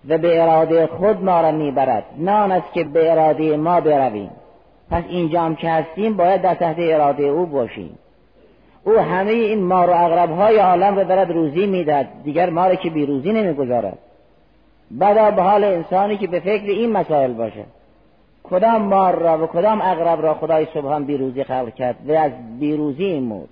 [0.09, 2.05] و به اراده خود ما را می‌برد.
[2.19, 4.31] نان است که به اراده ما برویم.
[4.91, 7.99] پس اینجا هم که هستیم باید در تحت اراده او باشیم.
[8.85, 12.75] او همه این مار و اغرب های عالم را دارد روزی می‌داد دیگر ما را
[12.75, 13.99] که بیروزی نمی‌گذارد.
[14.91, 17.65] بعد به حال انسانی که به فکر این مسائل باشه
[18.51, 23.21] کدام مار را و کدام اغرب را خدای سبحان بیروزی خلق کرد؟ و از بیروزی
[23.21, 23.49] مود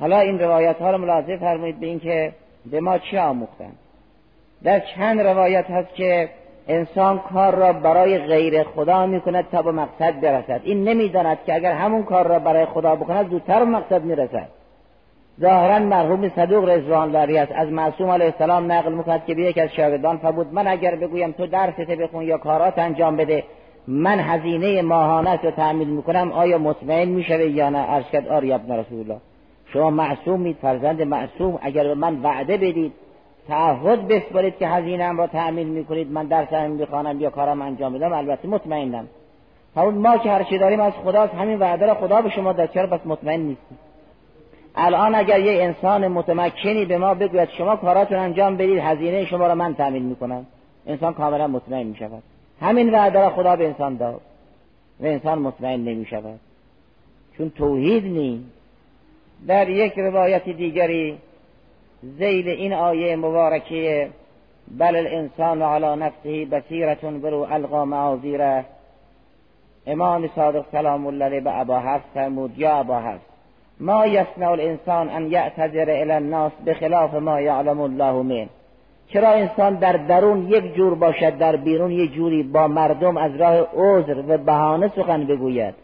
[0.00, 2.32] حالا این روایت ها را ملاحظه فرمایید به اینکه
[2.70, 3.76] به ما چی آموختند
[4.62, 6.28] در چند روایت هست که
[6.68, 10.60] انسان کار را برای غیر خدا می کند تا به مقصد برسد.
[10.64, 14.48] این نمی‌داند که اگر همون کار را برای خدا بکند زودتر به مقصد می‌رسد.
[15.40, 17.52] ظاهرا مرحوم صدوق رضوان الله است.
[17.52, 21.32] از معصوم علیه السلام نقل می‌کند که به یک از شاگردان فرمود من اگر بگویم
[21.32, 23.44] تو درست بخون یا کارات انجام بده
[23.88, 28.72] من هزینه ماهانه رو تعمیل می‌کنم آیا مطمئن می‌شوه یا نه؟ ارز کرد آری ابن
[28.76, 29.20] رسول الله
[29.72, 31.58] شما معصومید فرزند معصوم.
[31.62, 32.92] اگر به من وعده بدید
[33.48, 38.48] تعهد بسپارید که هزینه را تعمیل می‌کنید من درسم می‌خوانم یا کارم انجام میدم البته
[38.48, 39.08] مطمئنم.
[39.76, 42.70] همون ما که هر چی داریم از خداست همین وعده را خدا به شما داد.
[42.70, 43.78] چرا؟ پس مطمئن نیستید.
[44.76, 49.54] الان اگر یه انسان متمکنی به ما بگوید شما کاراتون انجام بدید هزینه شما را
[49.54, 50.46] من تعمیل می‌کنم.
[50.86, 52.22] انسان کاملا مطمئن می‌شود.
[52.64, 54.20] همین وعده را خدا به انسان داد.
[55.00, 56.40] و انسان مطمئن نمی‌شود
[57.38, 58.44] چون توحید نیست.
[59.46, 61.18] در یک روایت دیگری
[62.02, 64.10] زیل این آیه مبارکه
[64.78, 68.64] بل الانسان على نفسه بصیرتون برو القا معاذیره.
[69.86, 73.24] امام صادق سلام الله علیه به ابا حفظ فرمود یا ابا حفظ
[73.80, 78.48] ما یصنع الانسان ان یعتذر الى الناس بخلاف ما یعلم الله من
[79.14, 83.66] چرا انسان در درون یک جور باشد در بیرون یک جوری با مردم از راه
[83.74, 85.74] عذر و بهانه سخن بگوید؟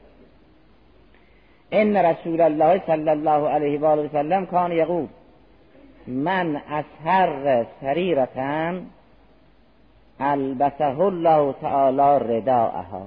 [1.73, 5.07] ان رسول الله صلی الله علیه و آله وسلم کان یقول
[6.07, 8.87] من از هر سریرتن
[10.21, 13.07] البسه الله تعالی رداءها.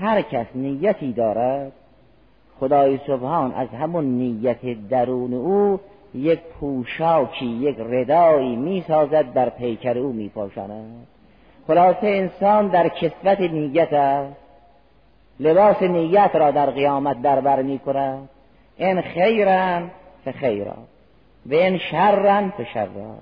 [0.00, 1.72] هر کس نیتی دارد
[2.60, 5.80] خدای سبحان از همون نیت درون او
[6.14, 11.06] یک پوشاکی یک ردایی می‌سازد در پیکر او میپاشاند.
[11.66, 14.44] خلاصه انسان در کسوت نیت است.
[15.40, 18.28] لباس نیت را در قیامت در بر می کند
[18.76, 19.90] این خیرن
[20.24, 20.76] فخیرا
[21.46, 23.16] و این شرن فشرا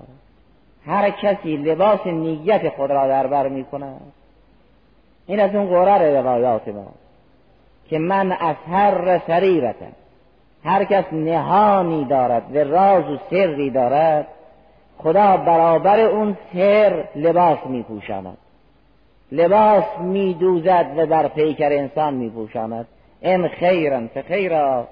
[0.85, 4.13] هر کسی لباس نیت خود را در بر می کند
[5.27, 6.87] این از اون قرار روایات ما
[7.89, 9.91] که من از هر سریرتم
[10.63, 14.27] هر کس نهانی دارد و راز و سری دارد.
[14.97, 18.37] خدا برابر اون سر لباس می پوشاند
[19.31, 22.87] لباس می دوزد و در پیکر انسان می پوشاند
[23.21, 24.87] ان خیرا فخیرا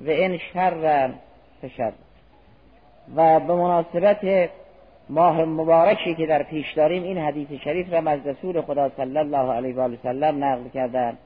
[0.00, 1.08] و ان شرا
[1.62, 1.92] فشر.
[3.16, 4.50] و به مناسبت
[5.08, 9.52] ماه مبارکی که در پیش داریم این حدیث شریف را از رسول خدا صلی الله
[9.52, 11.18] علیه و سلم نقل کردند.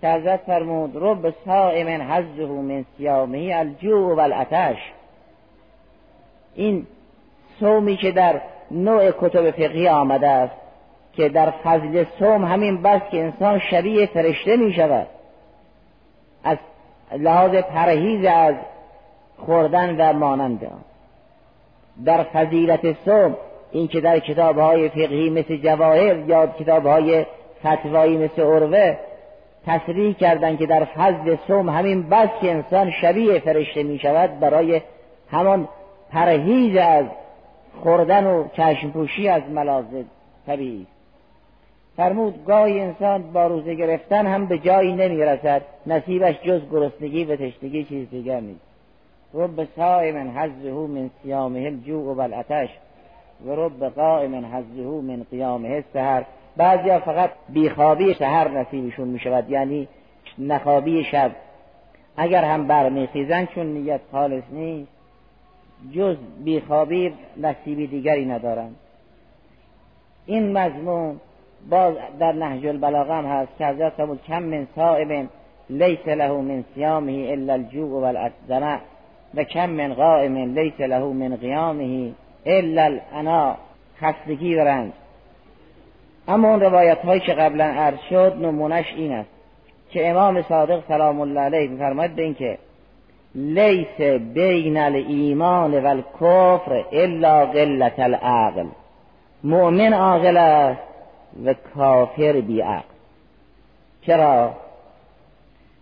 [0.00, 4.76] که حضرت فرمود رب صائم حزه من سیامه الجوع و الاتش
[6.54, 6.86] این
[7.60, 10.54] صومی که در نوع کتب فقهی آمده است
[11.12, 15.06] که در فضل صوم همین بس که انسان شبیه فرشته می شود.
[16.44, 16.58] از
[17.12, 18.54] لحاظ پرهیز از
[19.46, 20.84] خوردن و مانند آن.
[22.04, 23.36] در فضیلت صوم
[23.72, 27.26] این که در کتاب های فقهی مثل جواهر یا کتاب های
[27.64, 28.96] فتوایی مثل عروه
[29.68, 34.80] تصریح کردن که در فضل صوم همین بس که انسان شبیه فرشته می شود برای
[35.30, 35.68] همان
[36.10, 37.04] پرهیز از
[37.82, 40.04] خوردن و چشمپوشی از ملازم
[40.46, 40.86] طبیعی.
[41.96, 47.36] فرمود گاهی انسان با روزه گرفتن هم به جایی نمی رسد نصیبش جز گرسنگی و
[47.36, 48.60] تشنگی چیز دیگر نیست.
[49.34, 52.28] رب صائم حزه من سیامه الجوع و
[53.46, 56.24] و رب قائم حزه من قیامه سهر
[56.58, 59.88] بعضی فقط بیخوابی سهر نصیبشون می شود یعنی
[60.38, 61.30] نخوابی شب.
[62.16, 64.90] اگر هم برمیخیزن چون نیت خالص نیست
[65.92, 68.76] جز بیخوابی نصیبی دیگری ندارند
[70.26, 71.20] این مضمون
[71.70, 75.28] باز در نهج البلاغه هم هست که حضرت فرمود کم من صائم
[75.70, 78.80] لیس له من صیامه الا الجوع والعطش
[79.34, 82.12] و کم من قائم لیس له من قیامه
[82.46, 83.56] الا الانا
[84.00, 84.92] خستگی و رنج
[86.28, 89.30] اما اون روایت هایی که قبلا عرض شد نمونش این است
[89.90, 92.58] که امام صادق سلام الله علیه میفرماید به اینکه
[93.34, 94.00] لیس
[94.34, 98.66] بین الایمان و الکفر الا قلت العقل.
[99.44, 100.80] مؤمن عاقل است
[101.44, 102.88] و کافر بی عقل
[104.02, 104.54] چرا؟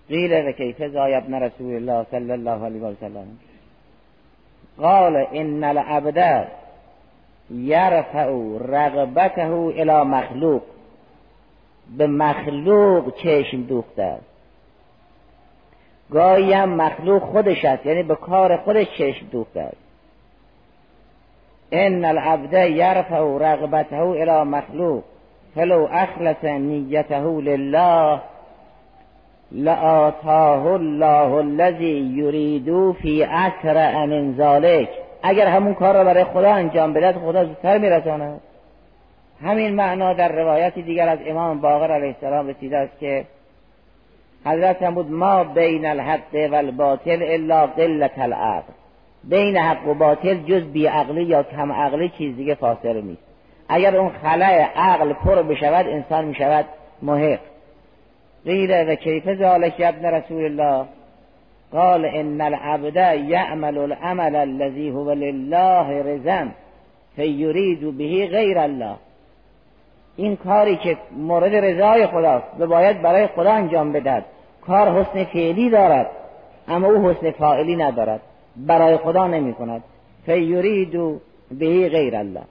[0.08, 3.26] قیل و کیف ابن رسول الله صلی الله علیه و سلم.
[4.78, 6.46] قال ان العبد
[7.50, 8.28] یرفع
[8.68, 10.62] رغبته الى مخلوق.
[11.98, 14.24] به مخلوق چشم دوخته است.
[16.10, 19.76] گاهی هم مخلوق خودش است یعنی به کار خودش چشم دوخته است.
[21.72, 25.02] ان العبد یرفع رغبته الى مخلوق.
[25.54, 28.20] فلو اخلص نیته لله
[29.52, 34.88] لآتاه الله الذي یریدو فی اسرع من ذلك
[35.28, 38.40] اگر همون کار را برای خدا انجام بدهد خدا زودتر میرساند.
[39.42, 43.24] همین معنا در روایتی دیگر از امام باقر علیه السلام رسیده است که
[44.44, 48.72] حضرت هم بود ما بین الحق و الباطل الا قلت العقل.
[49.24, 53.22] بین حق و باطل جز بیعقلی یا کم عقلی چیز دیگه فاصله نیست.
[53.68, 56.64] اگر اون خلای عقل پر بشود انسان می شود
[57.02, 57.40] محق.
[58.44, 60.86] قیل و کیف ذالک ابن رسول الله؟
[61.72, 62.96] قال ان العبد
[63.28, 66.48] یعمل العمل الذي هو لله رزم
[67.16, 68.94] فیرید به غیر الله.
[70.16, 74.24] این کاری که مورد رضای خداست و باید برای خدا انجام بدهد.
[74.66, 76.10] کار حسن فعلی دارد
[76.68, 78.20] اما او حسن فاعلی ندارد.
[78.56, 79.84] برای خدا نمی کند
[80.26, 82.42] فیرید به غیر الله.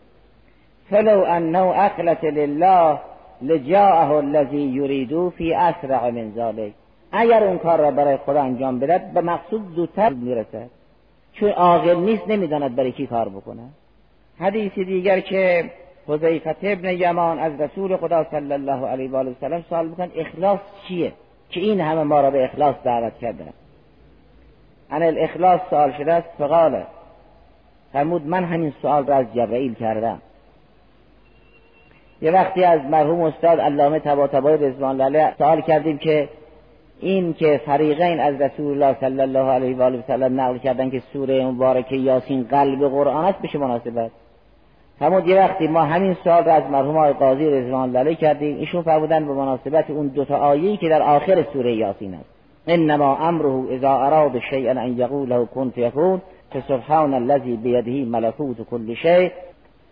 [0.90, 3.00] فلو انه اخلت لله
[3.42, 6.74] لجاءه الذي یریدو فی اسرع من ذلك
[7.16, 10.70] اگر اون کار را برای خدا انجام بدهد به مقصود زودتر می‌رسد.
[11.34, 13.62] چون عاقل نیست نمی‌داند برای کی کار بکنه.
[14.40, 15.72] حدیثی دیگر که
[16.08, 20.60] حذیفه ابن یمان از رسول خدا صلی الله علیه و آله سلم سوال بکن اخلاص
[20.88, 21.12] چیه؟
[21.50, 23.46] که این همه ما را به اخلاص دعوت کرده.
[24.92, 26.84] ان الاخلاص سوال شده است فقال
[27.94, 30.22] فرمود من همین سوال را از جبرئیل کردم.
[32.22, 36.30] یه وقتی از مرحوم استاد علامه طباطبایی رضوان الله سوال کردیم که
[37.00, 41.02] این که فریقین از رسول الله صلی الله علیه و آله وسلم نقل کردن که
[41.14, 44.12] سوره مبارکه یاسین قلب قرآن است بشه مناسبت
[45.00, 48.82] فرمود یه وقتی ما همین سوال را از مرحوم آقای قاضی رضوان الله کردیم ایشون
[48.82, 52.30] فرمودن به مناسبت اون دو تا آیه‌ای که در آخر سوره یاسین است.
[52.68, 56.22] انما امره اذا اراد شیئا ان یقول له کن فیکون
[56.54, 59.30] فسبحان الذي بیده ملکوت کل شیء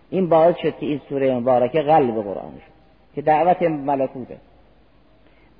[0.09, 2.73] این باعث شد که این سوره مبارکه قلب قرآن شد
[3.15, 4.38] که دعوت ملکوته.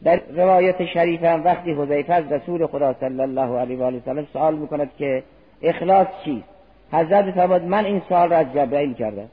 [0.04, 4.28] در روایت شریف هم وقتی حذیفه از رسول خدا صلی الله علیه و آله وسلم
[4.34, 5.24] سوال می‌کند که
[5.62, 6.47] اخلاص چیست
[6.91, 9.30] حضرت فرمود من این سوال را از جبرائیل کردم.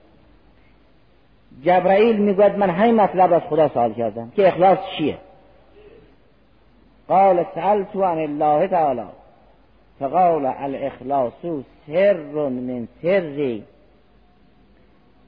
[1.65, 5.19] جبرائیل می‌گوید من همین مطلب از خدا سوال کردم که اخلاص چیه؟
[7.09, 9.03] قال سألت عن الله تعالی.
[10.01, 11.33] فقال الاخلاص
[11.87, 12.17] سر
[12.49, 13.65] من سری.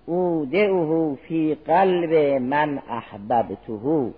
[0.07, 4.13] اودعه فی قلب من احببته.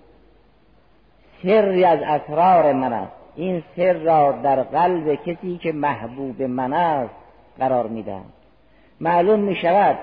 [1.45, 3.12] سری از اسرار من است.
[3.36, 7.14] این سر را در قلب کسی که محبوب من است
[7.59, 8.24] قرار میدم
[9.01, 9.99] معلوم می شود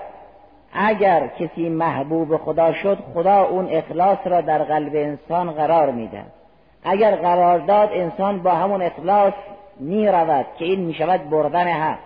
[0.72, 6.22] اگر کسی محبوب خدا شد خدا اون اخلاص را در قلب انسان قرار میده
[6.84, 9.34] اگر قرار داد انسان با همون اخلاص
[9.80, 11.98] می رود که این می شود بردن حق.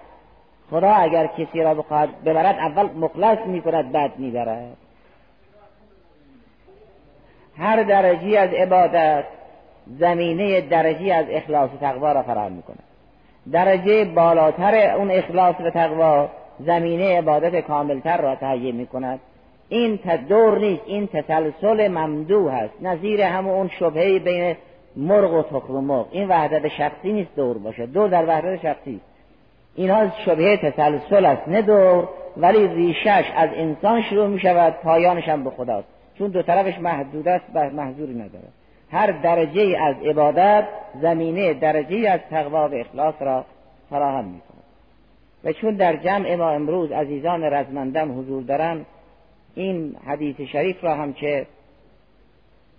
[0.71, 4.77] خدا اگر کسی را بخواهد ببرد اول مخلص می کند بعد می برد
[7.59, 9.25] هر درجی از عبادت
[9.99, 12.83] زمینه درجی از اخلاص و تقوا را فراهم می کند
[13.53, 16.29] درجه بالاتر اون اخلاص و تقوا
[16.61, 19.21] زمینه عبادت کاملتر را تهیه می کند
[19.69, 19.99] این
[20.29, 24.57] دور نیست این تسلسل ممدو هست نظیر همون اون شبهه بین
[24.97, 26.07] مرغ و تخم مرغ.
[26.11, 27.87] این وحدت شخصی نیست دور باشه.
[27.87, 29.01] دور در وحدت شخصی
[29.75, 31.49] اینها شبهه تسلسل است.
[31.49, 35.89] نه دور ولی ریشش از انسان شروع می شود پایانش هم به خداست.
[36.19, 38.49] چون دو طرفش محدود است محضوری نداره.
[38.91, 40.65] هر درجه از عبادت
[41.03, 43.45] زمینه درجه از تقوا و اخلاص را
[43.91, 44.63] فراهم می کند
[45.45, 48.87] و چون در جمع ما امروز عزیزان رزمندم حضور دارند
[49.55, 51.47] این حدیث شریف را هم که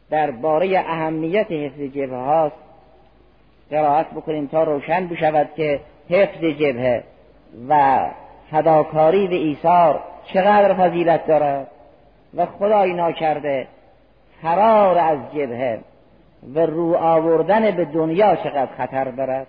[0.10, 2.56] در باره اهمیت حفظ جبهه هاست
[3.70, 5.80] قرائت بکنیم تا روشن بشود که
[6.10, 7.04] حفظ جبهه
[7.70, 8.00] و
[8.52, 11.68] فداکاری و ایثار چقدر فضیلت دارد.
[12.38, 13.68] و خدای ناکرده
[14.42, 15.80] فرار از جبهه
[16.56, 19.48] و رو آوردن به دنیا چقدر خطر دارد؟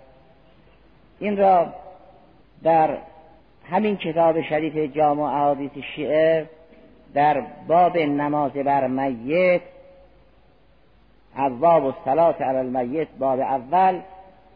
[1.19, 1.73] این را
[2.63, 2.97] در
[3.69, 6.49] همین کتاب شریف جامع احادیث شیعه
[7.13, 9.61] در باب نماز بر میت
[11.35, 13.99] ابواب و صلات علی المیت باب اول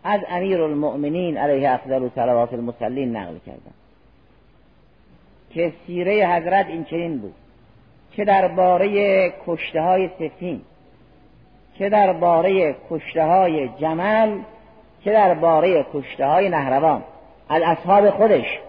[0.04, 3.74] از امیر المؤمنین علیه افضل صلوات المسلین نقل کردم
[5.50, 7.34] که سیره حضرت این چنین بود.
[8.18, 10.62] چه درباره کشته های سفین
[11.80, 14.40] چه درباره کشته های جمل
[15.04, 17.04] چه درباره کشته های نهروان
[17.50, 18.60] از اصحاب خودش.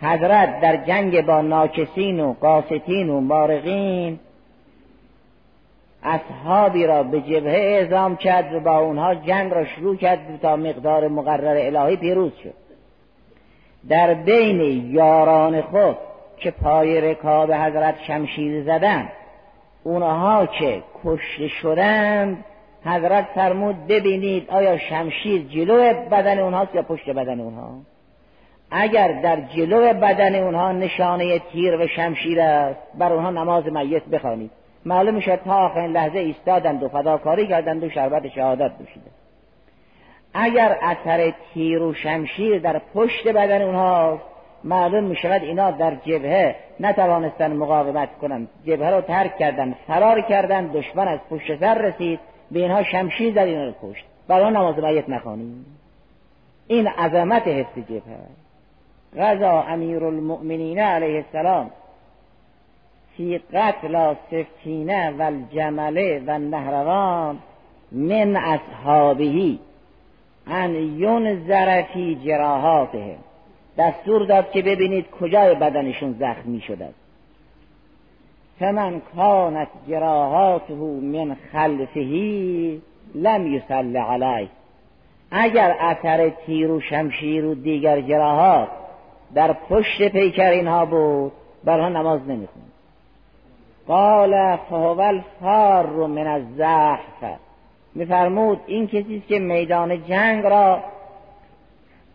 [0.00, 4.18] حضرت در جنگ با ناکسین و قاستین و مارقین
[6.02, 11.08] اصحابی را به جبهه اعزام کرد و با اونها جنگ را شروع کرد تا مقدار
[11.08, 12.54] مقرر الهی پیروز شد.
[13.88, 15.96] در بین یاران خود
[16.36, 19.12] که پای رکاب حضرت شمشیر زدند
[19.84, 22.44] اونها که کشته شدند
[22.84, 27.78] حضرت فرمود ببینید آیا شمشیر جلو بدن اونهاست یا پشت بدن اونها؟
[28.70, 34.50] اگر در جلو بدن اونها نشانه تیر و شمشیر است بر اونها نماز میت بخوانید.
[34.84, 39.10] معلوم شد تا آخرین لحظه ایستادند و فداکاری کردند و شربت شهادت دوشیده.
[40.34, 44.20] اگر اثر تیر و شمشیر در پشت بدن اونها
[44.64, 50.66] معلوم می شود اینا در جبهه نتوانستن مقاومت کنند جبهه رو ترک کردن فرار کردن
[50.66, 52.20] دشمن از پشت سر رسید.
[52.50, 54.04] به اینها شمشیر زد اینا رو کشت.
[54.28, 55.66] برای نماز میت نخوانیم
[56.66, 58.26] این عظمت حفظ جبهه.
[59.16, 61.70] غذا امیر المؤمنین علیه السلام
[63.16, 67.38] فی قتل سفتینه و الجمله و نهروان
[67.92, 69.58] من اصحابهی
[70.46, 73.18] ان ینظر فی جراحاتهم.
[73.78, 76.88] دستور داد که ببینید کجای بدنشون زخمی شده.
[78.58, 82.82] فمن کانت جراحاته من خلفهی
[83.14, 84.48] لم یصل علیه.
[85.30, 88.68] اگر اثر تیر و شمشیر و دیگر جراحات
[89.34, 91.32] در پشت پیکر اینها بود
[91.64, 92.72] برها نماز نمی‌خوند.
[93.86, 97.38] قال فهو الفار من الزحف.
[97.94, 100.82] میفرمود این کسی که میدان جنگ را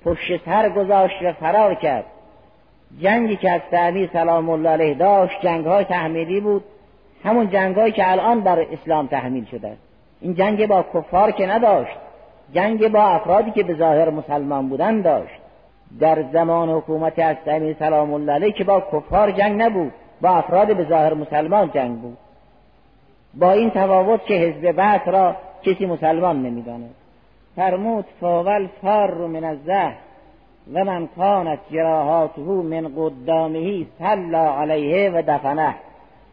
[0.05, 2.05] پشت سر گذاشت و فرار کرد.
[3.01, 6.63] جنگی که از تعمیر سلام الله علیه داشت جنگ های تحمیلی بود.
[7.23, 9.77] همون جنگ که الان بر اسلام تحمیل شده.
[10.21, 11.97] این جنگ با کفار که نداشت
[12.53, 15.39] جنگ با افرادی که به ظاهر مسلمان بودن داشت.
[15.99, 17.35] در زمان حکومت از
[17.79, 19.91] سلام الله علیه که با کفار جنگ نبود
[20.21, 22.17] با افراد به ظاهر مسلمان جنگ بود.
[23.33, 26.95] با این تفاوت که حزب بعث را کسی مسلمان نمی‌داند.
[27.59, 29.93] فرمود فاول فار من الزهر
[30.73, 35.75] و من کانت جراحاته من قدامهی صلا علیه و دفنه.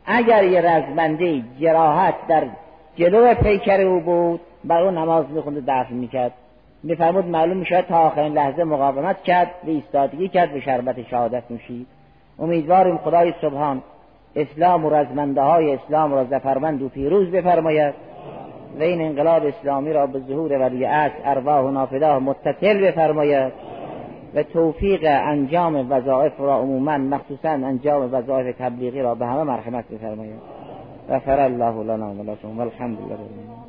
[0.06, 2.44] اگر یه رزمنده جراحت در
[2.96, 6.32] جلو پیکر او بود بر او نماز می‌خوند و دفن می‌کرد.
[6.82, 11.86] میفرمود معلوم می‌شد تا آخرین لحظه مقاومت کرد و ایستادگی کرد به شربت شهادت نوشید.
[12.38, 13.82] امیدواریم خدای سبحان
[14.36, 17.94] اسلام و رزمنده های اسلام را زفرمند و پیروز بفرماید.
[18.78, 23.52] و این انقلاب اسلامی را به ظهور ولی عصر ارواح و نافده متصل بفرماید
[24.34, 30.40] و توفیق انجام وظایف را عموما مخصوصا انجام وظایف تبلیغی را به همه مرحمت بفرماید.
[31.10, 33.65] غفر الله لنا و لكم والحمد لله